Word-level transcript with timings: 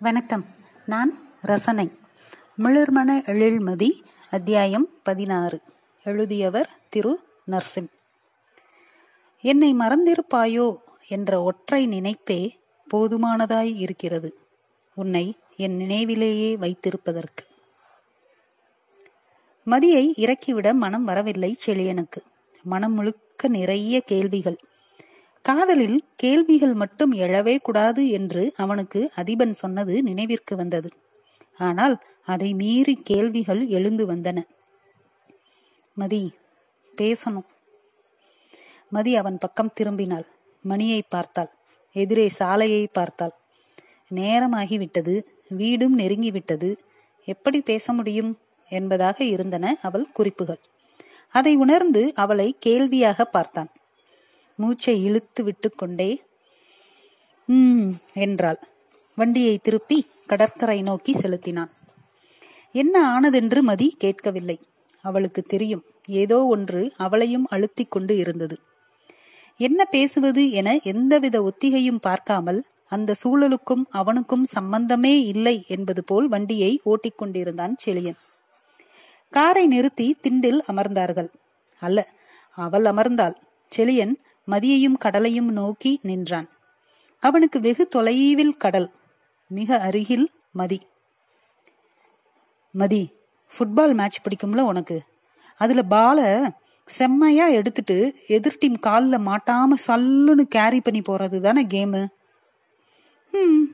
வணக்கம். 0.00 0.46
நான் 0.86 1.18
ரசனை. 1.40 1.92
மிளர்மண 2.58 3.18
எழில்மதி 3.18 4.02
அத்தியாயம் 4.30 4.88
பதினாறு. 5.02 5.60
எழுதியவர் 6.04 6.70
திரு. 6.88 7.20
நர்சிம். 7.50 7.86
என்னை 9.40 9.74
மறந்திருப்பாயோ 9.74 10.76
என்ற 11.08 11.42
ஒற்றை 11.42 11.86
நினைப்பே 11.86 12.58
போதுமானதாய் 12.92 13.76
இருக்கிறது. 13.76 14.38
உன்னை 14.94 15.38
என் 15.56 15.76
நினைவிலேயே 15.76 16.56
வைத்திருப்பதற்கு. 16.56 17.46
மதியை 19.66 20.12
இறக்கிவிட 20.16 20.74
மனம் 20.74 21.04
வரவில்லை 21.04 21.56
செழியனுக்கு. 21.66 22.22
மனம் 22.62 22.92
முழுக்க 22.92 23.48
நிறைய 23.48 24.00
கேள்விகள். 24.00 24.58
காதலில் 25.42 26.00
கேள்விகள் 26.16 26.74
மட்டும் 26.74 27.12
எழவே 27.12 27.58
கூடாது 27.58 28.08
என்று 28.08 28.52
அவனுக்கு 28.56 29.12
அதிபன் 29.16 29.50
சொன்னது 29.50 30.02
நினைவிற்கு 30.02 30.56
வந்தது. 30.56 30.90
ஆனால் 31.58 31.96
அதை 32.24 32.54
மீறி 32.54 32.94
கேள்விகள் 32.94 33.66
எழுந்து 33.66 34.06
வந்தன. 34.12 34.38
மதி 35.94 36.32
பேசணும். 36.96 37.48
மதி 38.90 39.16
அவன் 39.16 39.38
பக்கம் 39.38 39.72
திரும்பினாள். 39.80 40.26
மணியை 40.62 41.02
பார்த்தாள். 41.08 41.50
எதிரே 41.92 42.28
சாலையை 42.28 42.86
பார்த்தாள். 42.86 43.34
நேரமாகிவிட்டது. 44.14 45.24
வீடும் 45.48 45.98
நெருங்கிவிட்டது. 45.98 46.76
எப்படி 47.24 47.60
பேச 47.60 47.92
முடியும் 47.92 48.38
என்பதாக 48.68 49.24
இருந்தன 49.24 49.78
அவள் 49.82 50.12
குறிப்புகள். 50.12 50.60
அதை 51.28 51.56
உணர்ந்து 51.56 52.12
அவளை 52.14 52.56
கேள்வியாக 52.58 53.24
பார்த்தான். 53.24 53.70
மூச்சை 54.60 54.94
இழுத்து 55.04 55.40
விட்டுக்கொண்டே 55.44 56.10
உம் 57.48 57.86
என்றாள். 58.24 58.58
வண்டியை 59.18 59.54
திருப்பி 59.58 59.98
கடற்கரை 60.26 60.78
நோக்கி 60.82 61.12
செலுத்தினான். 61.12 61.70
என்ன 62.74 62.94
ஆனதென்று 63.14 63.60
மதி 63.60 63.88
கேட்கவில்லை. 63.98 64.56
அவளுக்கு 65.04 65.42
தெரியும். 65.42 65.84
ஏதோ 66.20 66.38
ஒன்று 66.46 66.82
அவளையும் 66.96 67.46
அழுத்திக் 67.50 67.90
கொண்டு 67.90 68.14
இருந்தது. 68.16 68.56
என்ன 69.60 69.80
பேசுவது 69.84 70.42
என 70.50 70.68
எந்தவித 70.84 71.36
ஒத்திகையும் 71.42 72.00
பார்க்காமல் 72.00 72.60
அந்த 72.86 73.16
சூழலுக்கும் 73.22 73.84
அவனுக்கும் 73.90 74.46
சம்பந்தமே 74.54 75.14
இல்லை 75.24 75.56
என்பது 75.66 76.02
போல் 76.04 76.28
வண்டியை 76.28 76.72
ஓட்டிக்கொண்டிருந்தான் 76.84 77.74
செழியன். 77.84 78.18
காரை 79.32 79.64
நிறுத்தி 79.66 80.06
திண்டில் 80.22 80.60
அமர்ந்தார்கள். 80.68 81.30
அல்ல 81.82 81.98
அவள் 82.58 82.84
அமர்ந்தாள். 82.84 83.36
செழியன் 83.72 84.14
மதியையும் 84.48 84.98
கடலையும் 84.98 85.52
நோக்கி 85.52 85.98
நின்றான். 86.02 86.48
அவனுக்கு 87.22 87.60
வெகு 87.60 87.88
தொலைவில் 87.88 88.56
கடல் 88.56 88.88
மிக 89.50 89.78
அருகில் 89.80 90.26
மதி. 90.50 90.78
மதி 92.74 93.02
ஃபுட்பால் 93.52 93.94
மேட்ச் 93.94 94.20
பிடிக்கும்ல 94.20 94.60
உனக்கு? 94.60 94.98
அதுல 95.60 95.82
பால 95.82 96.20
செம்மையா 96.88 97.46
எடுத்துட்டு 97.46 97.96
எதிர் 98.26 98.58
டீம் 98.58 98.78
காலில் 98.78 99.26
மாட்டாம 99.26 99.76
சல்லுன்னு 99.86 100.44
கேரி 100.48 100.80
பண்ணி 100.80 101.00
போறது 101.00 101.40
தானே 101.40 101.66
கேமு 101.66 102.02
ம் 103.32 103.66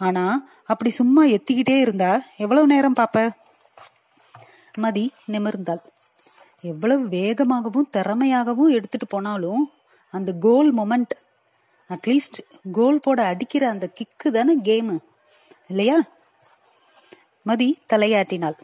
ஆனா 0.00 0.24
அப்படி 0.64 0.90
சும்மா 0.90 1.24
எத்திக்கிட்டே 1.24 1.80
இருந்தா 1.80 2.22
எவ்வளவு 2.36 2.66
நேரம் 2.66 2.96
பாப்ப? 2.96 3.30
மதி 4.78 5.10
நிமிர்ந்தாள். 5.32 5.82
எவ்வளவு 6.66 7.04
வேகமாகவும் 7.06 7.90
திறமையாகவும் 7.92 8.70
எடுத்துட்டு 8.70 9.06
போனாலும் 9.06 9.70
அந்த 10.10 10.32
கோல் 10.32 10.74
மொமெண்ட் 10.74 11.14
அட்லீஸ்ட் 11.88 12.38
கோல் 12.72 13.00
போட 13.00 13.22
அடிக்கிற 13.22 13.68
அந்த 13.68 13.90
கிக்கு 13.94 14.30
தானே 14.30 14.56
கேமு 14.58 14.98
இல்லையா? 15.68 15.98
மதி 17.42 17.68
தலையாட்டினாள். 17.92 18.56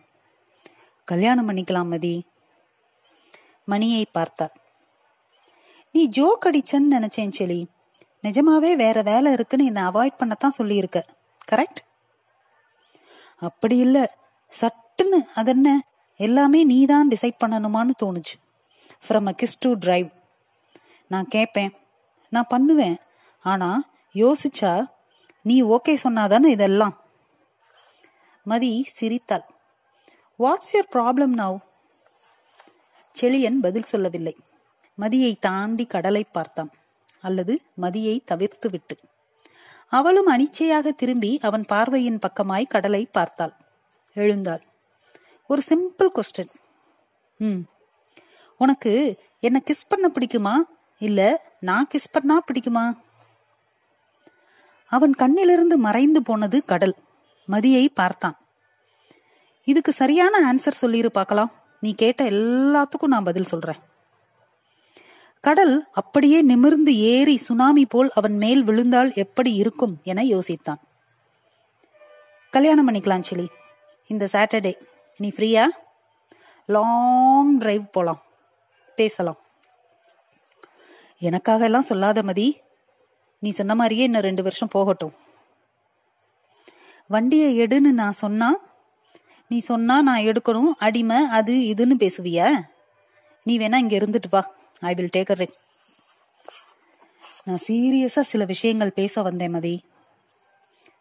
கல்யாணம் 1.04 1.48
பண்ணிக்கலாம் 1.48 1.88
மதி. 1.88 2.14
மணியை 3.64 4.06
பார்த்தாள். 4.12 4.52
நீ 5.92 6.08
ஜோக் 6.08 6.44
அடிச்சன்னு 6.44 6.90
நினைச்சேன் 6.90 7.32
செலி. 7.38 7.60
நிஜமாவே 8.22 8.74
வேற 8.74 9.02
வேலை 9.02 9.32
இருக்குன்னு 9.32 9.64
என்னை 9.64 9.82
அவாய்ட் 9.82 10.20
பண்ணத்தான் 10.20 10.56
சொல்லியிருக்க. 10.58 11.06
கரெக்ட் 11.52 11.80
அப்படி 13.36 13.76
இல்ல. 13.76 14.16
சட்டுன்னு 14.52 15.20
அதென்ன 15.34 15.68
எல்லாமே 16.26 16.60
நீ 16.64 16.78
தான் 16.86 17.10
டிசைட் 17.12 17.42
பண்ணணுமான்னு 17.42 17.94
தோணுச்சு. 18.02 18.36
From 19.04 19.28
a 19.30 19.34
kiss 19.40 19.60
to 19.60 19.70
drive 19.84 20.08
நான் 21.10 21.28
கேட்பேன் 21.28 21.72
நான் 22.32 22.52
பண்ணுவேன். 22.54 22.96
ஆனா 23.44 23.70
யோசிச்சா 24.14 24.72
நீ 25.44 25.56
ஓகே 25.74 25.94
சொன்னாதானே 26.04 26.48
இதெல்லாம்? 26.56 26.94
மதி 28.46 28.72
சிரித்தாள். 28.96 29.44
What's 30.38 30.72
your 30.72 30.92
problem 30.94 31.34
now 31.40 31.58
Chezhiyan 33.16 33.58
பதில் 33.60 33.90
சொல்லவில்லை. 33.92 34.34
மதியை 34.98 35.32
தாண்டி 35.40 35.84
கடலை 35.94 36.24
பார்த்தான். 36.36 36.70
அல்லது 37.24 37.54
மதியை 37.80 38.16
தவிர்த்து 38.24 38.68
விட்டு. 38.70 38.94
அவளும் 39.92 40.28
அனிச்சையாக 40.34 40.90
திரும்பி 41.00 41.30
அவன் 41.42 41.64
பார்வையின் 41.68 42.18
பக்கமாய் 42.18 42.72
கடலை 42.74 43.02
பார்த்தாள். 43.16 43.54
எழுந்தாள். 44.16 44.62
ஒரு 45.52 45.62
சிம்பிள் 45.68 46.08
கொஸ்டின் 46.14 46.52
ம். 47.38 47.62
உனக்கு 48.58 48.92
என்ன 49.40 49.62
கிஸ் 49.64 49.88
பண்ண 49.88 50.06
பிடிக்குமா? 50.08 50.54
இல்ல 50.98 51.20
நான் 51.60 51.88
கிஸ் 51.94 52.12
பண்ணா 52.12 52.36
பிடிக்குமா? 52.40 52.84
அவன் 54.86 55.14
கண்ணிலிருந்து 55.18 55.76
மறைந்து 55.76 56.22
போனது 56.22 56.64
கடல். 56.64 56.94
மதியை 57.48 57.88
பார்த்தான். 57.94 58.36
இதுக்கு 59.64 59.92
சரியான 59.92 60.34
ஆன்சர் 60.52 60.78
சொல்லிரு 60.80 61.06
பார்க்கலாம். 61.06 61.52
நீ 61.80 61.94
கேட்ட 61.94 62.24
எல்லாத்துக்கும் 62.30 63.06
நான் 63.06 63.24
பதில் 63.24 63.50
சொல்றேன். 63.52 63.80
கடல் 65.40 65.88
அப்படியே 65.92 66.42
நிமிர்ந்து 66.42 66.96
ஏறி 66.96 67.36
சுனாமி 67.36 67.84
போல் 67.86 68.10
அவன் 68.14 68.36
மேல் 68.36 68.62
விழுந்தால் 68.64 69.10
எப்படி 69.14 69.54
இருக்கும் 69.54 69.94
என 70.02 70.22
யோசித்தான். 70.22 70.80
கல்யாணம் 72.50 72.88
பண்ணிக்கலாம் 72.88 73.24
செலி. 73.30 73.46
இந்த 74.06 74.28
சாட்டர்டே 74.32 74.72
நீ 75.22 75.32
ஃப்ரீயா? 75.36 75.64
லாங் 76.68 77.58
டிரைவ் 77.58 77.90
போலாம். 77.90 78.22
பேசலாம். 78.96 79.40
எனக்காக 81.18 81.64
எல்லாம் 81.64 81.82
சொல்லாத 81.82 82.22
மதி. 82.22 82.60
நீ 83.38 83.50
சொன்ன 83.50 83.74
மாதிரியே 83.74 84.04
இன்னும் 84.04 84.22
ரெண்டு 84.22 84.42
வருஷம் 84.42 84.72
போகட்டும். 84.72 85.14
வண்டியை 87.10 87.48
எடுன்னு 87.60 87.90
நான் 87.92 88.12
சொன்னா 88.12 88.48
நீ 89.50 89.58
சொன்னா 89.58 90.02
நான் 90.02 90.22
எடுக்கணும் 90.22 90.72
அடிமை 90.78 91.16
அது 91.26 91.54
இதுன்னு 91.54 91.94
பேசுவிய? 91.94 92.40
நீ 93.46 93.58
வேணா 93.58 93.76
இங்க 93.76 93.96
இருந்துட்டு 93.98 94.30
வா. 94.30 94.42
ஐ 94.82 94.94
வில் 94.94 95.14
டேக் 95.16 95.32
அ 95.32 95.48
நான் 97.44 97.62
சீரியஸா 97.68 98.20
சில 98.20 98.44
விஷயங்கள் 98.44 98.90
பேச 98.90 99.22
வந்தேன் 99.22 99.50
மதி. 99.50 99.74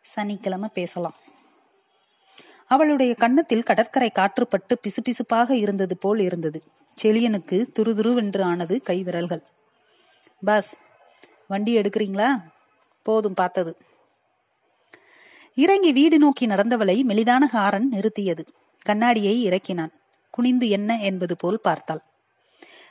சனிக்கிழமை 0.02 0.70
பேசலாம். 0.74 1.18
அவளுடைய 2.72 3.16
கன்னத்தில் 3.16 3.64
கடற்கரை 3.64 4.12
காற்றுப்பட்டு 4.16 4.74
பிசுபிசுப்பாக 4.82 5.52
இருந்தது 5.52 5.98
போல் 5.98 6.20
இருந்தது. 6.20 6.64
செழியனுக்கு 7.04 7.68
துருதுருவென்று 7.80 8.42
ஆனது 8.42 8.82
கைவிரல்கள். 8.86 9.42
பாஸ் 10.46 10.78
வண்டி 11.48 11.78
எடுக்கிறீங்களா? 11.78 12.30
போதும் 13.04 13.34
பார்த்தது. 13.34 13.78
இறங்கி 15.56 15.92
வீடு 15.92 16.20
நோக்கி 16.20 16.48
நடந்தவளை 16.48 17.04
மெலிதான 17.04 17.44
ஹாரன் 17.52 17.90
நிறுத்தியது. 17.92 18.46
கண்ணாடியை 18.82 19.44
இறக்கினான். 19.44 19.92
குனிந்து 20.32 20.70
என்ன? 20.70 21.00
என்பது 21.00 21.36
போல் 21.38 21.60
பார்த்தாள். 21.62 22.02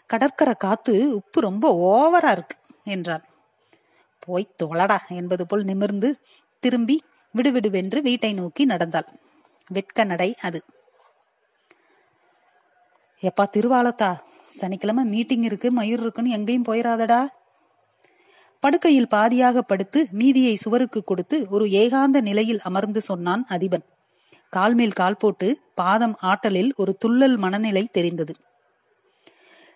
கடற்கரை 0.07 0.55
காத்து 0.55 1.15
உப்பு 1.15 1.41
ரொம்ப 1.41 1.65
ஓவரா 1.93 2.31
இருக்கு 2.31 2.57
என்றான். 2.85 3.25
போய் 4.19 4.55
தொழடா 4.63 4.99
என்பது 5.09 5.47
போல் 5.47 5.65
நிமிர்ந்து 5.65 6.19
திரும்பி 6.61 7.03
விடுவிடுவென்று 7.37 8.01
வீட்டை 8.03 8.33
நோக்கி 8.33 8.65
நடந்தாள். 8.65 9.29
வெட்க 9.73 10.05
நடை 10.05 10.31
அது. 10.41 10.61
எப்பா 13.21 13.45
திருவாலத்தா 13.57 14.11
சனிக்கிழமை 14.51 15.05
மீட்டிங் 15.05 15.43
இருக்கு 15.43 15.69
மயூர் 15.77 16.01
இருக்குன்னு 16.05 16.31
எங்கேயும் 16.31 16.69
போயிடாதடா 16.69 17.21
படுக்கையில் 18.63 19.11
பாதியாக 19.11 19.59
படுத்து 19.59 20.01
மீதியை 20.11 20.55
சுவருக்கு 20.55 21.05
கொடுத்து 21.05 21.47
ஒரு 21.49 21.65
ஏகாந்த 21.65 22.21
நிலையில் 22.21 22.61
அமர்ந்து 22.63 23.01
சொன்னான் 23.01 23.45
அதிபன். 23.49 23.87
கால் 24.49 24.75
மேல் 24.75 24.93
கால் 24.93 25.17
போட்டு 25.17 25.49
பாதம் 25.75 26.17
ஆட்டலில் 26.23 26.71
ஒரு 26.77 26.93
துள்ளல் 27.05 27.37
மனநிலை 27.37 27.85
தெரிந்தது. 27.93 28.35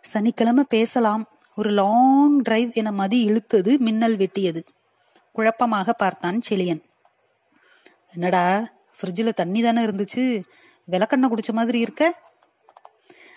சனிக்கிழமை 0.01 0.65
பேசலாம். 0.69 1.25
ஒரு 1.57 1.71
லாங் 1.71 2.39
டிரைவ் 2.43 2.71
என 2.73 2.93
மதி 2.93 3.19
இழுத்தது 3.29 3.73
மின்னல் 3.79 4.17
வெட்டியது. 4.17 4.63
குழப்பமாக 5.33 5.93
பார்த்தான் 5.93 6.41
செழியன். 6.49 6.83
என்னடா 8.13 8.45
ஃப்ரிட்ஜில் 9.01 9.31
தண்ணி 9.31 9.63
தானே 9.63 9.83
இருந்துச்சு? 9.83 10.43
விளக்கண்ண 10.91 11.29
குடிச்ச 11.29 11.53
மாதிரி 11.53 11.79
இருக்க? 11.79 12.21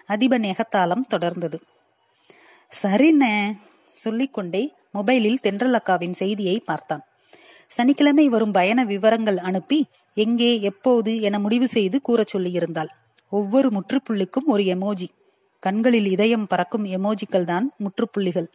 அதிபன் 0.08 0.54
எகத்தாளம் 0.54 1.04
தொடர்ந்தது. 1.12 1.60
சரிண்ணே 2.82 3.58
சொல்லிக்கொண்டே 3.90 4.74
மொபைலில் 4.94 5.40
தென்றல் 5.40 5.74
அக்காவின் 5.74 6.12
செய்தியை 6.12 6.60
பார்த்தான். 6.60 7.02
சனிக்கிழமை 7.68 8.30
வரும் 8.30 8.52
பயண 8.52 8.84
விவரங்கள் 8.84 9.38
அனுப்பி 9.38 9.86
எங்கே 10.14 10.62
எப்போது 10.62 11.22
என 11.22 11.40
முடிவு 11.40 11.68
செய்து 11.68 12.02
கூறச் 12.08 12.36
சொல்லியிருந்தாள். 12.38 12.88
ஒவ்வொரு 13.30 13.70
முற்றுப்புள்ளிக்கும் 13.70 14.46
ஒரு 14.46 14.64
எமோஜி 14.64 15.08
கண்களில் 15.60 16.06
இதயம் 16.06 16.48
பறக்கும் 16.48 16.86
எமோஜிக்கள் 16.86 17.44
தான் 17.44 17.72
முற்றுப்புள்ளிகள். 17.80 18.48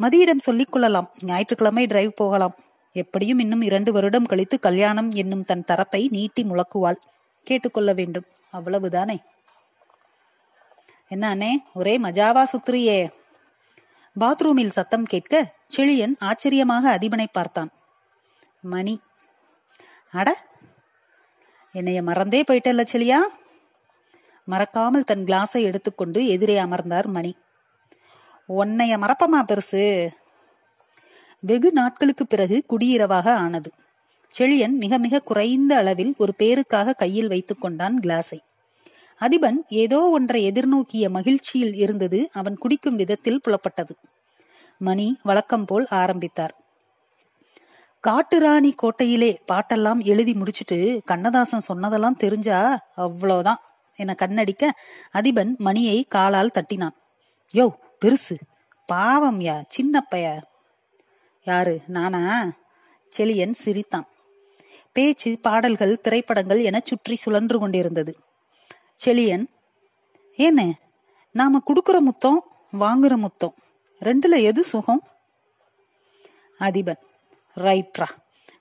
மதியிடம் 0.00 0.38
சொல்லிக் 0.38 0.72
கொள்ளலாம். 0.72 1.10
ஞாயிற்றுக்கிழமை 1.24 1.86
டிரைவ் 1.86 2.10
போகலாம். 2.14 2.54
எப்படியும் 2.92 3.38
இன்னும் 3.38 3.60
இரண்டு 3.60 3.92
வருடம் 3.92 4.26
கழித்து 4.26 4.60
கல்யாணம் 4.60 5.10
என்னும் 5.10 5.44
தன் 5.44 5.64
தரப்பை 5.64 6.08
நீட்டி 6.10 6.42
முழக்குவாள். 6.42 6.98
கேட்டுக்கொள்ள 7.46 7.92
வேண்டும். 7.92 8.26
அவ்வளவுதானே? 8.52 9.16
என்ன 11.08 11.34
அண்ணே 11.34 11.52
ஒரே 11.74 11.98
மஜாவா 11.98 12.44
சுத்துறியே 12.52 12.98
பாத்ரூமில் 14.20 14.68
சத்தம் 14.68 15.04
கேட்க 15.04 15.54
செழியன் 15.76 16.14
ஆச்சரியமாக 16.18 16.98
அதிபனை 16.98 17.26
பார்த்தான். 17.32 17.70
மணி. 18.60 19.00
அட! 20.10 20.28
என்னைய 21.72 22.02
மறந்தே 22.02 22.42
போயிட்டல்ல 22.42 22.84
செழியா? 22.92 23.18
மறக்காமல் 24.44 25.04
தன் 25.04 25.24
கிளாஸை 25.24 25.60
எடுத்துக்கொண்டு 25.60 26.26
எதிரே 26.26 26.58
அமர்ந்தார் 26.58 27.06
மணி. 27.06 27.36
உன்னைய 28.48 28.94
மறப்பமா 28.98 29.40
பெருசு? 29.42 29.82
வெகு 31.40 31.72
நாட்களுக்கு 31.72 32.26
பிறகு 32.26 32.64
குடியிரவாக 32.68 33.34
ஆனது. 33.34 33.70
செழியன் 34.38 34.76
மிக 34.76 34.98
மிக 34.98 35.18
குறைந்த 35.18 35.76
அளவில் 35.76 36.14
ஒரு 36.18 36.34
பேருக்காக 36.38 36.94
கையில் 36.94 37.28
வைத்துக் 37.28 37.60
கொண்டான் 37.60 38.00
கிளாஸை. 38.00 38.38
அதிபன் 39.20 39.56
ஏதோ 39.68 40.08
ஒன்றை 40.08 40.52
எதிர்நோக்கிய 40.52 41.10
மகிழ்ச்சியில் 41.10 41.74
இருந்தது 41.74 42.28
அவன் 42.32 42.56
குடிக்கும் 42.56 42.96
விதத்தில் 42.96 43.40
புலப்பட்டது. 43.48 43.94
மணி 44.78 45.18
வழக்கம் 45.22 45.64
போல் 45.64 45.86
ஆரம்பித்தார். 45.90 46.54
காட்டுராணி 48.08 48.72
கோட்டையிலே 48.74 49.38
பாட்டெல்லாம் 49.52 49.98
எழுதி 50.04 50.34
முடிச்சிட்டு 50.34 51.02
கண்ணதாசன் 51.04 51.60
சொன்னதெல்லாம் 51.60 52.16
தெரிஞ்சா 52.16 52.86
அவ்வளோதான் 52.96 53.60
என 53.96 54.14
கண்ணடிக்க 54.18 54.70
அதிபன் 55.12 55.56
மணியை 55.56 56.04
காலால் 56.08 56.54
தட்டினான். 56.54 56.96
யோ 57.54 57.68
பெருசு. 58.04 58.36
பாவம் 58.86 59.40
யா 59.40 59.62
யாரு? 61.48 61.80
நானா? 61.86 62.52
செலியன் 63.18 63.52
சிரித்தான். 63.52 64.06
பேச்சு 64.92 65.38
பாடல்கள் 65.38 66.00
திரைப்படங்கள் 66.00 66.62
என 66.62 66.80
சுற்றி 66.84 67.14
சுழன்று 67.14 67.58
கொண்டிருந்தது. 67.58 68.16
செலியன் 69.04 69.46
ஏனே 70.36 70.72
நாம 71.32 71.58
குடுக்கிற 71.58 72.00
முத்தம் 72.00 72.44
வாங்குற 72.72 73.16
முத்தம் 73.16 73.54
ரெண்டுல 74.00 74.42
எது 74.42 74.64
சுகம்? 74.64 75.02
அதிபன் 76.60 77.02
ரைட்ரா 77.56 78.08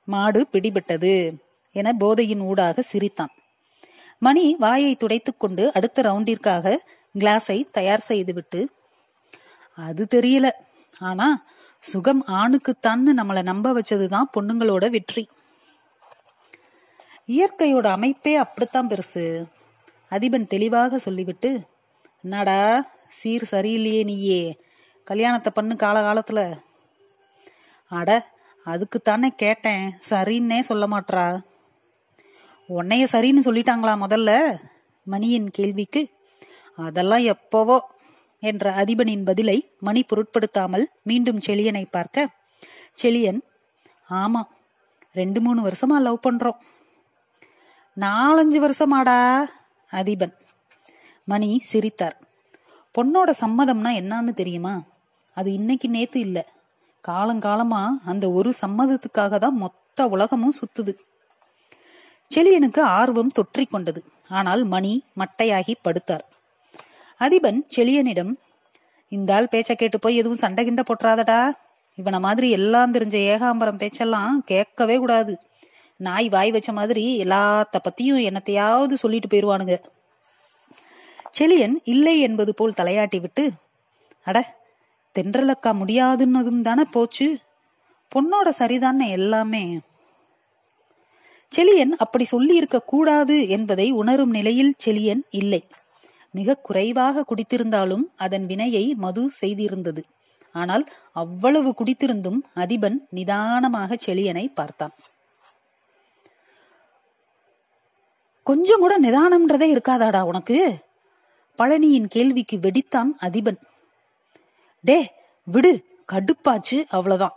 மாடு 0.03 0.47
பிடிபட்டது 0.51 1.35
என 1.71 1.93
போதையின் 1.93 2.39
ஊடாக 2.39 2.81
சிரித்தான். 2.81 3.33
மணி 4.19 4.55
வாயை 4.59 4.95
துடைத்துக் 4.95 5.39
கொண்டு 5.39 5.73
அடுத்த 5.73 6.01
ரவுண்டிற்காக 6.01 6.77
கிளாஸை 7.19 7.69
தயார் 7.71 7.99
செய்துவிட்டு 7.99 8.69
அது 9.75 10.07
தெரியல. 10.11 10.51
ஆனா 10.99 11.45
சுகம் 11.79 12.25
ஆணுக்குத்தான்னு 12.27 13.13
நம்மள 13.17 13.43
நம்ப 13.43 13.73
வச்சதுதான் 13.73 14.23
பொண்ணுங்களோட 14.39 14.89
வெற்றி. 14.89 15.29
இயற்கையோட 17.27 17.87
அமைப்பே 17.87 18.35
அப்படித்தான் 18.35 18.87
பெருசு. 18.87 19.45
அதிபன் 20.09 20.47
தெளிவாக 20.47 20.97
சொல்லிவிட்டு 20.97 21.61
என்னடா 22.23 22.89
சீர் 23.09 23.47
சரியில்லையே 23.51 24.03
நீயே. 24.03 24.59
கல்யாணத்தை 25.03 25.51
பண்ணு 25.55 25.73
காலகாலத்துல. 25.73 26.59
அட 27.89 28.31
அதுக்குத்தானே 28.65 29.27
கேட்டேன். 29.27 29.93
சரின்னே 30.09 30.59
சொல்ல 30.59 30.87
மாட்றா. 30.87 31.41
உன்னைய 32.69 33.07
சரின்னு 33.11 33.41
சொல்லிட்டாங்களா 33.43 34.05
முதல்ல? 34.07 34.59
மணியின் 35.03 35.51
கேள்விக்கு. 35.51 36.07
அதெல்லாம் 36.75 37.23
எப்பவோ 37.23 37.89
என்ற 38.39 38.73
அதிபனின் 38.73 39.25
பதிலை 39.25 39.71
மணி 39.79 40.03
பொருட்படுத்தாமல் 40.03 40.89
மீண்டும் 41.03 41.39
செழியனை 41.39 41.85
பார்க்க 41.91 42.29
செழியன் 43.03 43.39
ஆமா 44.09 44.43
ரெண்டு 45.13 45.41
மூணு 45.41 45.67
வருஷமா 45.67 46.01
லவ் 46.01 46.19
பண்றோம். 46.29 46.57
நாலஞ்சு 47.99 48.69
வருஷமாடா 48.69 49.43
அதிபன். 49.91 50.33
மணி 51.23 51.59
சிரித்தார். 51.59 52.21
பொண்ணோட 52.93 53.31
சம்மதம்னா 53.41 53.89
என்னன்னு 53.97 54.33
தெரியுமா? 54.33 54.83
அது 55.33 55.53
இன்னைக்கு 55.53 55.89
நேத்து 55.89 56.19
இல்ல. 56.19 56.47
காலங்காலமா 57.07 57.89
அந்த 58.05 58.31
ஒரு 58.31 58.53
சம்மதத்துக்காக 58.65 59.39
தான் 59.39 59.55
மொத்த 59.55 60.07
உலகமும் 60.07 60.53
சுத்துது. 60.53 60.93
செழியனுக்கு 62.35 62.79
ஆர்வம் 62.79 63.31
தொற்றிக்கொண்டது. 63.35 64.01
ஆனால் 64.29 64.63
மணி 64.63 65.03
மட்டையாகி 65.17 65.73
படுத்தார். 65.81 66.36
அதிபன் 67.19 67.65
செழியனிடம் 67.75 68.33
இந்த 69.09 69.35
ஆள் 69.35 69.47
பேச்ச 69.51 69.73
கேட்டு 69.73 69.99
போய் 69.99 70.15
எதுவும் 70.15 70.37
சண்டை 70.37 70.65
கிண்ட 70.65 70.79
போட்டுறாதடா. 70.87 71.51
இவனை 71.95 72.19
மாதிரி 72.19 72.49
எல்லாம் 72.49 72.93
தெரிஞ்ச 72.93 73.15
ஏகாம்பரம் 73.33 73.77
பேச்செல்லாம் 73.77 74.43
கேட்கவே 74.43 74.97
கூடாது. 74.97 75.39
நாய் 75.97 76.29
வாய் 76.29 76.51
வச்ச 76.51 76.71
மாதிரி 76.71 77.23
எல்லாத்த 77.23 77.77
பத்தியும் 77.79 78.23
என்னத்தையாவது 78.29 78.93
சொல்லிட்டு 78.93 79.27
போயிருவானுங்க. 79.27 79.83
செழியன் 81.39 81.75
இல்லை 81.83 82.19
என்பது 82.19 82.53
போல் 82.53 82.73
தலையாட்டி 82.77 83.19
விட்டு 83.19 83.51
அட 84.23 84.55
தென்றலக்கா 85.19 85.73
முடியாதுன்னதும் 85.73 86.61
தானே 86.61 86.83
போச்சு. 86.91 87.37
பொண்ணோட 88.15 88.49
சரிதானே 88.59 89.09
எல்லாமே? 89.09 89.79
செலியன் 91.55 91.91
அப்படி 91.97 92.23
சொல்லி 92.23 92.55
இருக்க 92.55 92.81
கூடாது 92.81 93.49
என்பதை 93.49 93.91
உணரும் 93.91 94.29
நிலையில் 94.29 94.75
செழியன் 94.85 95.21
இல்லை. 95.29 95.67
மிக 96.39 96.55
குறைவாக 96.67 97.23
குடித்திருந்தாலும் 97.23 98.05
அதன் 98.15 98.45
வினையை 98.45 98.85
மது 99.05 99.23
செய்திருந்தது. 99.41 100.01
ஆனால் 100.55 100.83
அவ்வளவு 101.21 101.69
குடித்திருந்தும் 101.79 102.39
அதிபன் 102.63 102.97
நிதானமாக 103.17 103.97
செழியனை 104.05 104.45
பார்த்தான். 104.59 104.93
கொஞ்சம் 108.47 108.81
கூட 108.83 108.93
நிதானம்ன்றதே 109.05 109.67
இருக்காதாடா 109.75 110.21
உனக்கு? 110.21 110.57
பழனியின் 111.59 112.11
கேள்விக்கு 112.15 112.57
வெடித்தான் 112.65 113.11
அதிபன். 113.27 113.59
டே 114.87 114.97
விடு 115.47 115.73
கடுப்பாச்சு 116.13 116.77
அவ்வளவுதான். 116.95 117.35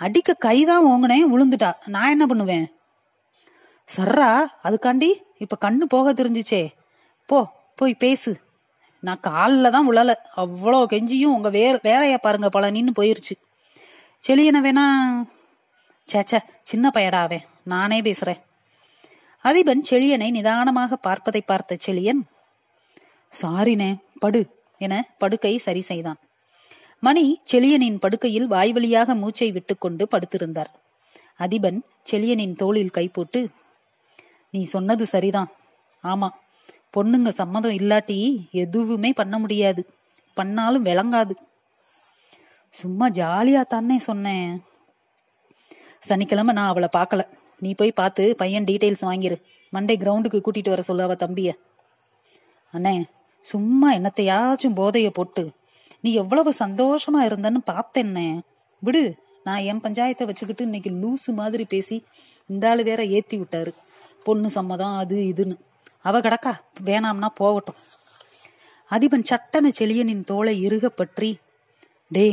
அடிக்க 0.00 0.30
கைதான் 0.46 0.86
ஓங்கினேன் 0.92 1.30
விழுந்துட்டா 1.32 1.70
நான் 1.94 2.12
என்ன 2.14 2.24
பண்ணுவேன்? 2.26 2.66
சர்ரா 3.88 4.30
அதுக்காண்டி 4.68 5.10
இப்ப 5.38 5.58
கண்ணு 5.64 5.84
போக 5.94 6.12
தெரிஞ்சுச்சே. 6.12 6.62
போ 7.28 7.38
போய் 7.78 8.02
பேசு. 8.04 8.30
நான் 9.06 9.24
காலில் 9.28 9.74
தான் 9.74 9.88
விழல. 9.90 10.12
அவ்வளோ 10.42 10.80
கெஞ்சியும். 10.92 11.34
உங்க 11.36 11.50
வே 11.56 11.64
வேலையை 11.88 12.18
பாருங்க 12.18 12.48
பழனின்னு 12.56 12.92
போயிருச்சு. 12.98 13.34
செளியனை 14.24 14.60
வேணா 14.66 14.84
சேச்ச 16.08 16.40
சின்ன 16.70 16.90
பயடாவே 16.94 17.38
நானே 17.72 17.98
பேசுறேன். 18.08 18.40
அதிபன் 19.44 19.82
செளியனை 19.90 20.28
நிதானமாக 20.36 20.96
பார்ப்பதை 21.06 21.42
பார்த்த 21.50 21.76
செழியன் 21.86 22.22
சாரினே 23.32 23.90
படு 24.22 24.40
என 24.84 24.94
படுக்கை 25.18 25.52
சரி 25.66 25.82
செய்தான். 25.90 26.18
மணி 27.02 27.24
செளியனின் 27.52 27.98
படுக்கையில் 28.04 28.48
வாய்வழியாக 28.50 29.14
மூச்சை 29.22 29.48
விட்டுக்கொண்டு 29.56 30.04
படுத்திருந்தார். 30.12 30.70
அதிபன் 31.44 31.78
செளியனின் 32.10 32.56
தோளில் 32.62 32.94
கை 32.96 33.06
போட்டு 33.08 33.40
நீ 34.54 34.60
சொன்னது 34.74 35.04
சரிதான். 35.06 35.50
ஆமா 36.04 36.28
பொண்ணுங்க 36.96 37.28
சம்மதம் 37.28 37.72
இல்லாட்டி 37.72 38.18
எதுவுமே 38.50 39.12
பண்ண 39.12 39.38
முடியாது. 39.38 39.82
பண்ணாலும் 40.34 40.84
விளங்காது. 40.84 41.34
சும்மா 42.70 43.08
ஜாலியா 43.08 43.62
தானே 43.62 43.98
சொன்னேன். 43.98 44.62
சனிக்கிழமை 46.00 46.54
நான் 46.54 46.68
அவளை 46.68 46.88
பார்க்கல. 46.96 47.22
நீ 47.58 47.74
போய் 47.74 47.92
பார்த்து 47.92 48.36
பையன் 48.36 48.64
டீட்டெயில்ஸ் 48.64 49.06
வாங்கிரு. 49.10 49.36
மண்டே 49.72 49.94
கிரவுண்டுக்கு 49.96 50.40
கூட்டிட்டு 50.44 50.68
வர 50.68 50.82
சொல்லு 50.82 51.02
அவ 51.02 51.14
தம்பிய. 51.14 51.52
அண்ணே 52.72 53.04
சும்மா 53.42 53.92
என்னத்தையாச்சும் 53.92 54.78
போதைய 54.80 55.10
போட்டு. 55.10 55.50
நீ 56.00 56.14
எவ்வளவு 56.14 56.54
சந்தோஷமா 56.58 57.20
இருந்தன்னு 57.20 57.60
பார்த்தேன்னே. 57.70 58.40
விடு 58.80 59.14
நான் 59.44 59.58
என் 59.58 59.80
பஞ்சாயத்தை 59.80 60.24
வச்சுக்கிட்டு 60.24 60.62
இன்னைக்கு 60.62 60.90
லூசு 60.90 61.34
மாதிரி 61.34 61.64
பேசி 61.64 62.04
இந்த 62.46 62.68
ஆளு 62.68 62.82
வேற 62.84 63.04
ஏத்தி 63.04 63.38
விட்டாரு. 63.38 63.72
பொண்ணு 64.24 64.50
சம்மதம் 64.50 64.96
அது 64.96 65.16
இதுன்னு. 65.16 65.56
அவ 66.06 66.18
கிடக்கா. 66.20 66.52
வேணாம்னா 66.84 67.28
போகட்டும். 67.34 67.80
அதிபன் 68.90 69.24
சட்டன 69.24 69.70
செழியனின் 69.78 70.24
தோலை 70.24 70.66
இறுக 70.66 70.86
பற்றி 70.86 71.38
டே 72.08 72.26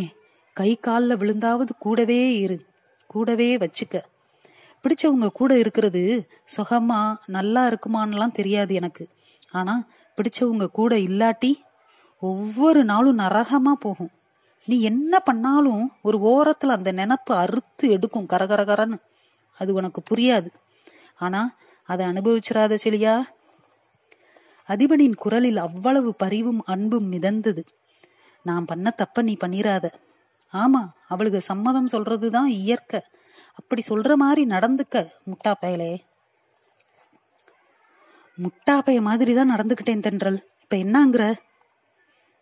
கை 0.54 0.72
காலில் 0.76 1.18
விழுந்தாவது 1.18 1.78
கூடவே 1.78 2.38
இரு. 2.38 2.66
கூடவே 3.08 3.58
வச்சுக்க. 3.58 4.02
பிடிச்சவங்க 4.84 5.28
கூட 5.28 5.58
இருக்கிறது 5.58 6.30
சுகமா 6.58 7.16
நல்லா 7.26 7.62
இருக்குமான்லாம் 7.68 8.32
தெரியாது 8.32 8.74
எனக்கு. 8.74 9.08
ஆனா 9.52 9.84
பிடிச்சவங்க 10.16 10.68
கூட 10.68 10.96
இல்லாட்டி 10.96 11.52
ஒவ்வொரு 12.20 12.84
நாளும் 12.84 13.20
நரகமா 13.20 13.74
போகும். 13.80 14.12
நீ 14.66 14.82
என்ன 14.82 15.20
பண்ணாலும் 15.20 15.92
ஒரு 16.02 16.18
ஓரத்துல 16.18 16.68
அந்த 16.68 16.94
நினப்பு 16.94 17.34
அறுத்து 17.34 17.90
எடுக்கும் 17.90 18.30
கரகரகரன்னு. 18.30 19.00
அது 19.58 19.74
உனக்கு 19.74 20.04
புரியாது. 20.12 20.50
ஆனா 21.16 21.56
அதை 21.84 22.06
அனுபவிச்சிடாத 22.06 22.78
செலியா 22.84 23.24
அதிபனின் 24.70 25.16
குரலில் 25.16 25.58
அவ்வளவு 25.58 26.16
பரிவும் 26.16 26.62
அன்பும் 26.66 27.12
மிதந்தது. 27.12 27.64
நான் 28.46 28.66
பண்ண 28.66 28.90
தப்ப 28.92 29.22
நீ 29.22 29.34
பண்ணிராத. 29.44 29.86
ஆமா 30.54 30.82
அவளுக்கு 31.08 31.42
சம்மதம் 31.42 31.92
சொல்றதுதான் 31.92 32.50
இயற்கை. 32.62 33.02
அப்படி 33.54 33.82
சொல்ற 33.90 34.16
மாதிரி 34.16 34.44
நடந்துக்க 34.46 35.06
முட்டா 35.30 35.52
பயலே 35.62 35.94
முட்டாப்பைய 38.38 39.02
மாதிரி 39.02 39.34
தான் 39.34 39.52
நடந்துகிட்டேன் 39.52 40.00
தென்றல். 40.00 40.40
இப்ப 40.62 40.76
என்னங்கிற? 40.76 41.24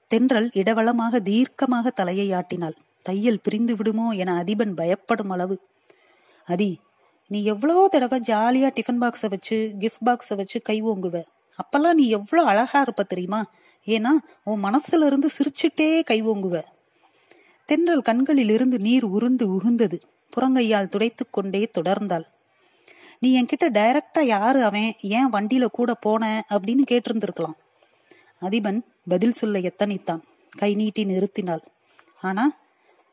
தென்றல் 0.08 0.48
இடவளமாக 0.54 1.20
தீர்க்கமாக 1.20 1.90
தலையை 1.90 2.34
ஆட்டினாள். 2.34 2.76
தையல் 3.06 3.44
பிரிந்து 3.44 3.76
விடுமோ 3.76 4.08
என 4.12 4.44
அதிபன் 4.44 4.74
பயப்படும் 4.74 5.30
அளவு. 5.30 5.56
அதி 6.48 6.72
நீ 7.28 7.44
எவ்வளோ 7.44 7.88
தடவை 7.92 8.20
ஜாலியா 8.20 8.70
டிஃபன் 8.78 9.02
பாக்ஸை 9.02 9.30
வச்சு 9.30 9.58
கிஃப்ட் 9.80 10.06
பாக்ஸை 10.06 10.36
வச்சு 10.36 10.58
கை 10.62 10.78
ஓங்குவ? 10.84 11.18
அப்பெல்லாம் 11.62 11.94
நீ 11.94 12.10
எவ்வளோ 12.10 12.44
அழகா 12.44 12.82
இருப்ப 12.82 13.04
தெரியுமா? 13.04 13.46
ஏன்னா 13.86 14.10
உன் 14.44 14.64
மனசுல 14.64 15.06
இருந்து 15.06 15.30
சிரிச்சுட்டே 15.38 16.04
கை 16.04 16.24
ஓங்குவ. 16.24 16.64
தென்றல் 17.66 18.02
கண்களில் 18.02 18.50
இருந்து 18.50 18.80
நீர் 18.80 19.04
உருண்டு 19.04 19.50
உகுந்தது. 19.50 20.02
புறங்கையால் 20.36 20.88
துடைத்து 20.88 21.30
கொண்டே 21.30 21.70
தொடர்ந்தாள். 21.80 22.24
நீ 23.20 23.42
என்கிட்ட 23.42 23.70
டைரக்டா 23.70 24.22
யாரு 24.22 24.64
அவன்? 24.64 24.94
ஏன் 25.02 25.30
வண்டியில 25.30 25.66
கூட 25.66 25.94
போன? 25.94 26.46
அப்படின்னு 26.50 26.82
கேட்டிருந்திருக்கலாம். 26.92 27.54
அதிபன் 28.42 28.82
பதில் 29.08 29.32
சொல்ல 29.32 29.60
எத்தனைத்தான். 29.60 30.22
கை 30.58 30.76
நீட்டி 30.76 31.06
நிறுத்தினாள். 31.06 31.62
ஆனா 32.22 32.58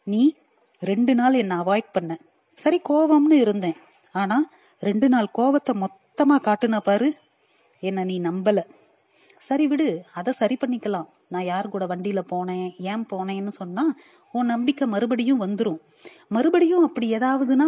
நீ 0.04 0.34
ரெண்டு 0.80 1.14
நாள் 1.14 1.34
என்ன 1.34 1.62
அவாய்ட் 1.62 1.92
பண்ண. 1.92 2.18
சரி 2.54 2.80
கோவம்னு 2.88 3.32
இருந்தேன். 3.32 3.76
ஆனா 4.12 4.48
ரெண்டு 4.80 5.08
நாள் 5.08 5.26
கோவத்தை 5.38 5.84
மொத்தமா 5.84 6.36
காட்டுன 6.38 6.78
பாரு. 6.78 7.14
என்ன 7.80 8.04
நீ 8.04 8.20
நம்பல. 8.20 8.62
சரி 9.38 9.66
விடு 9.66 10.04
அதை 10.14 10.32
சரி 10.32 10.56
பண்ணிக்கலாம். 10.66 11.08
நான் 11.28 11.44
யார் 11.44 11.68
கூட 11.68 11.86
வண்டியில 11.86 12.20
போனேன் 12.32 12.74
ஏன் 12.78 13.06
போனேன்னு 13.12 13.48
சொன்னா 13.48 13.94
உன் 14.32 14.46
நம்பிக்கை 14.46 14.88
மறுபடியும் 14.88 15.40
வந்துரும். 15.40 15.78
மறுபடியும் 16.28 16.82
அப்படி 16.82 17.14
ஏதாவதுனா? 17.14 17.66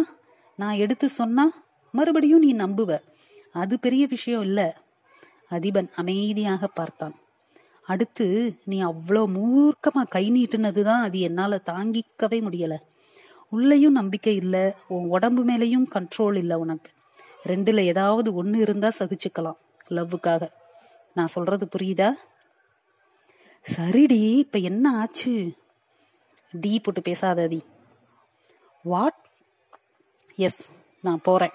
நான் 0.55 0.75
எடுத்து 0.75 1.09
சொன்னா 1.09 1.63
மறுபடியும் 1.91 2.39
நீ 2.39 2.53
நம்புவ. 2.53 2.99
அது 3.53 3.79
பெரிய 3.79 4.05
விஷயம் 4.05 4.41
இல்ல. 4.41 4.77
அதிபன் 5.49 5.91
அமைதியாக 5.95 6.67
பார்த்தான். 6.67 7.15
அடுத்து 7.85 8.55
நீ 8.63 8.83
அவ்வளோ 8.83 9.23
மூர்க்கமா 9.27 10.07
கை 10.09 10.31
நீட்டுனதுதான் 10.31 11.01
அது 11.01 11.19
என்னால 11.19 11.61
தாங்கிக்கவே 11.65 12.39
முடியல. 12.41 12.75
உள்ளேயும் 13.49 13.91
நம்பிக்கை 13.91 14.35
இல்ல 14.35 14.75
உன் 14.87 15.09
உடம்பு 15.09 15.45
மேலேயும் 15.45 15.85
கண்ட்ரோல் 15.95 16.37
இல்ல 16.37 16.59
உனக்கு. 16.59 16.91
ரெண்டுல 17.43 17.79
ஏதாவது 17.79 18.33
ஒன்று 18.33 18.59
இருந்தா 18.59 18.91
சகிச்சுக்கலாம். 18.99 19.57
லவ்வுக்காக. 19.91 20.51
நான் 21.13 21.27
சொல்றது 21.27 21.67
புரியுதா? 21.77 22.13
சரிடி 23.75 24.37
இப்ப 24.37 24.59
என்ன 24.59 24.97
ஆச்சு? 24.97 25.53
டீ 26.51 26.79
போட்டு 26.79 27.01
பேசாத 27.01 27.41
அதி 27.41 27.63
வாட் 28.83 29.25
எஸ் 30.35 30.71
நான் 31.01 31.21
போறேன். 31.21 31.51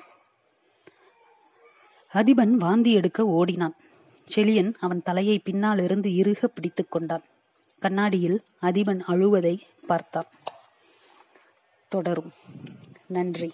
அதிபன் 2.14 2.50
வாந்தி 2.50 2.92
எடுக்க 2.92 3.24
ஓடினான். 3.24 3.76
செழியன் 4.34 4.74
அவன் 4.80 5.02
தலையை 5.02 5.38
பின்னால் 5.38 5.78
இருந்து 5.78 6.10
இறுக 6.10 6.46
பிடித்துக் 6.46 6.90
கொண்டான். 6.90 7.24
கண்ணாடியில் 7.80 8.44
அதிபன் 8.62 9.02
அழுவதை 9.08 9.60
பார்த்தான். 9.86 10.26
தொடரும். 11.88 12.32
நன்றி. 13.06 13.52